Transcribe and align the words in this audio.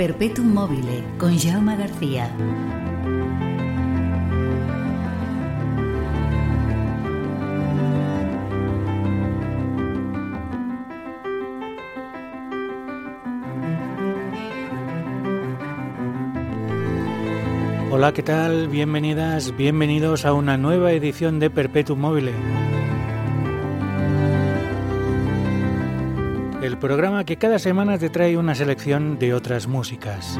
Perpetuum 0.00 0.54
mobile 0.54 1.04
con 1.18 1.38
Jaume 1.38 1.76
García. 1.76 2.34
Hola, 17.90 18.14
¿qué 18.14 18.22
tal? 18.22 18.68
Bienvenidas, 18.68 19.54
bienvenidos 19.54 20.24
a 20.24 20.32
una 20.32 20.56
nueva 20.56 20.92
edición 20.92 21.38
de 21.40 21.50
Perpetuum 21.50 22.00
Mobile. 22.00 22.32
El 26.62 26.76
programa 26.76 27.24
que 27.24 27.38
cada 27.38 27.58
semana 27.58 27.96
te 27.96 28.10
trae 28.10 28.36
una 28.36 28.54
selección 28.54 29.18
de 29.18 29.32
otras 29.32 29.66
músicas. 29.66 30.38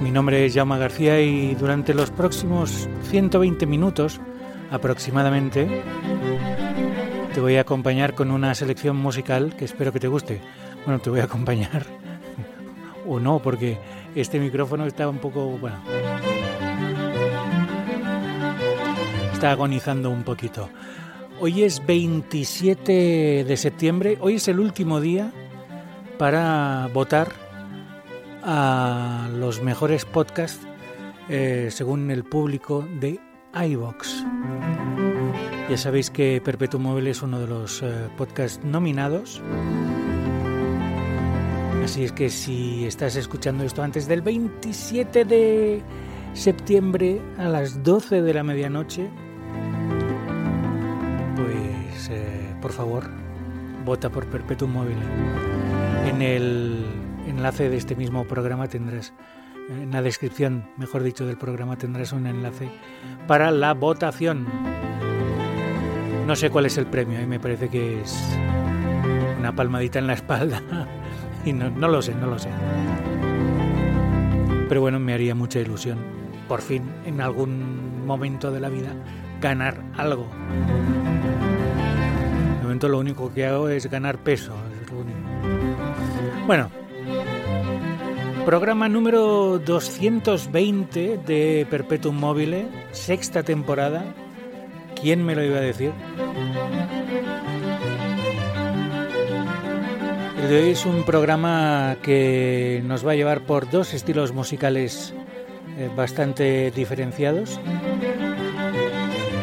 Mi 0.00 0.10
nombre 0.10 0.46
es 0.46 0.54
Jaume 0.54 0.78
García 0.78 1.20
y 1.20 1.54
durante 1.54 1.92
los 1.92 2.10
próximos 2.10 2.88
120 3.10 3.66
minutos 3.66 4.18
aproximadamente 4.70 5.82
te 7.34 7.40
voy 7.40 7.56
a 7.56 7.60
acompañar 7.60 8.14
con 8.14 8.30
una 8.30 8.54
selección 8.54 8.96
musical 8.96 9.54
que 9.56 9.66
espero 9.66 9.92
que 9.92 10.00
te 10.00 10.08
guste. 10.08 10.40
Bueno, 10.86 10.98
te 10.98 11.10
voy 11.10 11.20
a 11.20 11.24
acompañar 11.24 11.84
o 13.06 13.20
no, 13.20 13.40
porque 13.40 13.78
este 14.14 14.40
micrófono 14.40 14.86
está 14.86 15.06
un 15.06 15.18
poco, 15.18 15.58
bueno, 15.58 15.76
está 19.34 19.50
agonizando 19.50 20.08
un 20.08 20.22
poquito. 20.22 20.70
Hoy 21.40 21.62
es 21.62 21.84
27 21.84 23.44
de 23.44 23.56
septiembre, 23.56 24.18
hoy 24.20 24.36
es 24.36 24.48
el 24.48 24.58
último 24.58 25.00
día 25.00 25.32
para 26.18 26.88
votar 26.92 27.32
a 28.42 29.28
los 29.32 29.62
mejores 29.62 30.04
podcasts 30.04 30.66
eh, 31.28 31.68
según 31.70 32.10
el 32.10 32.24
público 32.24 32.86
de 33.00 33.20
iVox. 33.54 34.24
Ya 35.68 35.76
sabéis 35.76 36.10
que 36.10 36.40
Perpetuo 36.44 36.80
Móvil 36.80 37.08
es 37.08 37.22
uno 37.22 37.40
de 37.40 37.46
los 37.46 37.82
eh, 37.82 38.08
podcasts 38.16 38.64
nominados 38.64 39.42
Así 41.86 42.02
es 42.02 42.10
que 42.10 42.30
si 42.30 42.84
estás 42.84 43.14
escuchando 43.14 43.62
esto 43.62 43.80
antes 43.80 44.08
del 44.08 44.20
27 44.20 45.24
de 45.24 45.80
septiembre 46.34 47.22
a 47.38 47.48
las 47.48 47.84
12 47.84 48.22
de 48.22 48.34
la 48.34 48.42
medianoche, 48.42 49.08
eh, 52.10 52.54
por 52.60 52.72
favor, 52.72 53.04
vota 53.84 54.10
por 54.10 54.26
Perpetuum 54.26 54.72
Móvil. 54.72 54.96
En 56.06 56.22
el 56.22 56.84
enlace 57.26 57.68
de 57.70 57.76
este 57.76 57.96
mismo 57.96 58.24
programa 58.24 58.68
tendrás, 58.68 59.12
en 59.68 59.90
la 59.90 60.02
descripción, 60.02 60.68
mejor 60.76 61.02
dicho, 61.02 61.26
del 61.26 61.36
programa 61.36 61.76
tendrás 61.76 62.12
un 62.12 62.26
enlace 62.26 62.68
para 63.26 63.50
la 63.50 63.74
votación. 63.74 64.46
No 66.26 66.36
sé 66.36 66.50
cuál 66.50 66.66
es 66.66 66.76
el 66.76 66.86
premio, 66.86 67.20
y 67.20 67.26
me 67.26 67.40
parece 67.40 67.68
que 67.68 68.00
es 68.02 68.18
una 69.38 69.54
palmadita 69.54 69.98
en 69.98 70.06
la 70.06 70.14
espalda 70.14 70.60
y 71.44 71.52
no, 71.52 71.70
lo 71.88 72.02
sé, 72.02 72.14
no 72.14 72.26
lo 72.26 72.38
sé. 72.38 72.50
Pero 74.68 74.80
bueno, 74.80 74.98
me 74.98 75.14
haría 75.14 75.34
mucha 75.34 75.60
ilusión, 75.60 75.98
por 76.48 76.60
fin, 76.60 76.82
en 77.04 77.20
algún 77.20 78.04
momento 78.04 78.50
de 78.50 78.60
la 78.60 78.68
vida, 78.68 78.92
ganar 79.40 79.82
algo. 79.96 80.28
Momento 82.76 82.88
lo 82.90 82.98
único 82.98 83.32
que 83.32 83.46
hago 83.46 83.70
es 83.70 83.90
ganar 83.90 84.18
peso. 84.18 84.52
Bueno, 86.46 86.70
programa 88.44 88.86
número 88.86 89.58
220 89.64 91.16
de 91.26 91.66
Perpetuum 91.70 92.14
Mobile, 92.14 92.68
sexta 92.92 93.42
temporada. 93.44 94.04
¿Quién 94.94 95.24
me 95.24 95.34
lo 95.34 95.42
iba 95.42 95.56
a 95.56 95.62
decir? 95.62 95.90
de 100.46 100.62
hoy 100.62 100.70
es 100.72 100.84
un 100.84 101.02
programa 101.04 101.96
que 102.02 102.82
nos 102.84 103.06
va 103.06 103.12
a 103.12 103.14
llevar 103.14 103.40
por 103.46 103.70
dos 103.70 103.94
estilos 103.94 104.32
musicales 104.34 105.14
eh, 105.78 105.88
bastante 105.96 106.70
diferenciados. 106.72 107.58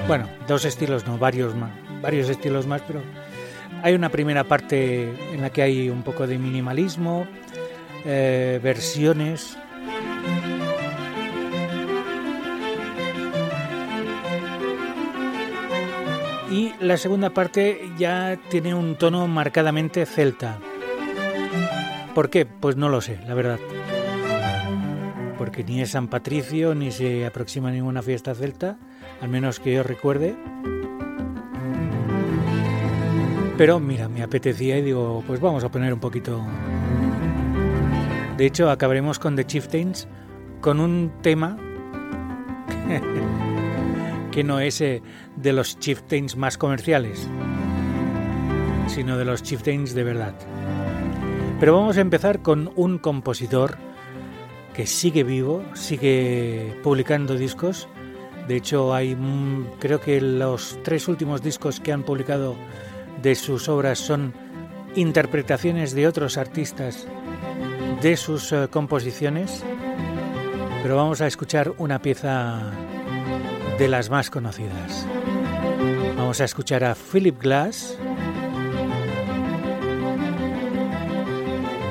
Bueno, 0.08 0.30
dos 0.48 0.66
estilos, 0.66 1.08
no, 1.08 1.18
varios 1.18 1.56
más, 1.56 1.72
varios 2.04 2.30
estilos 2.30 2.68
más, 2.68 2.84
pero 2.86 3.02
hay 3.84 3.96
una 3.96 4.08
primera 4.08 4.46
parte 4.46 5.14
en 5.34 5.42
la 5.42 5.50
que 5.50 5.62
hay 5.62 5.90
un 5.90 6.04
poco 6.04 6.26
de 6.26 6.40
minimalismo, 6.40 7.28
eh, 8.06 8.62
versiones. 8.64 9.58
Y 16.50 16.72
la 16.80 16.96
segunda 16.96 17.32
parte 17.32 17.82
ya 17.98 18.40
tiene 18.50 18.74
un 18.74 18.96
tono 18.96 19.28
marcadamente 19.28 20.06
celta. 20.06 20.60
¿Por 22.16 22.30
qué? 22.30 22.46
Pues 22.46 22.78
no 22.78 22.88
lo 22.88 23.02
sé, 23.02 23.20
la 23.28 23.34
verdad. 23.34 23.60
Porque 25.38 25.66
ni 25.66 25.82
es 25.82 25.92
San 25.92 26.08
Patricio 26.08 26.74
ni 26.74 26.92
se 26.92 27.26
aproxima 27.26 27.70
ninguna 27.70 28.02
fiesta 28.02 28.34
celta, 28.34 28.78
al 29.20 29.28
menos 29.28 29.60
que 29.60 29.74
yo 29.74 29.84
recuerde. 29.84 30.36
Pero 33.58 33.80
mira, 33.80 34.10
me 34.10 34.24
apetecía 34.24 34.78
y 34.78 34.82
digo, 34.82 35.24
pues 35.28 35.40
vamos 35.40 35.64
a 35.64 35.70
poner 35.70 35.94
un 35.94 36.00
poquito. 36.00 36.44
De 38.38 38.46
hecho, 38.46 38.70
acabaremos 38.70 39.20
con 39.20 39.36
The 39.36 39.46
Chieftains 39.46 40.08
con 40.60 40.80
un 40.80 41.12
tema 41.22 41.58
que 44.32 44.44
no 44.44 44.60
es 44.60 44.82
eh, 44.82 45.04
de 45.36 45.54
los 45.54 45.78
Chieftains 45.78 46.36
más 46.36 46.58
comerciales, 46.58 47.28
sino 48.88 49.18
de 49.18 49.26
los 49.26 49.44
Chieftains 49.44 49.94
de 49.94 50.04
verdad. 50.04 50.34
Pero 51.60 51.76
vamos 51.76 51.98
a 51.98 52.02
empezar 52.02 52.42
con 52.42 52.72
un 52.76 52.98
compositor 52.98 53.78
que 54.74 54.88
sigue 54.88 55.24
vivo, 55.24 55.64
sigue 55.76 56.76
publicando 56.82 57.36
discos. 57.36 57.88
De 58.48 58.56
hecho, 58.56 58.94
hay 58.94 59.16
creo 59.80 60.02
que 60.02 60.20
los 60.20 60.80
tres 60.84 61.08
últimos 61.08 61.44
discos 61.44 61.80
que 61.80 61.94
han 61.94 62.04
publicado 62.04 62.56
de 63.24 63.34
sus 63.34 63.68
obras 63.70 63.98
son 63.98 64.34
interpretaciones 64.96 65.96
de 65.96 66.08
otros 66.08 66.38
artistas 66.38 67.08
de 68.02 68.16
sus 68.18 68.52
eh, 68.52 68.68
composiciones. 68.70 69.64
Pero 70.84 70.98
vamos 70.98 71.22
a 71.22 71.28
escuchar 71.28 71.74
una 71.78 72.00
pieza 72.00 72.72
de 73.80 73.88
las 73.88 74.10
más 74.12 74.30
conocidas. 74.30 75.08
Vamos 76.18 76.42
a 76.42 76.44
escuchar 76.44 76.84
a 76.84 76.94
Philip 76.94 77.42
Glass 77.42 77.98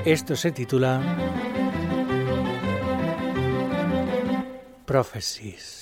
Esto 0.05 0.35
se 0.35 0.51
titula 0.51 1.01
Prophecies. 4.85 5.82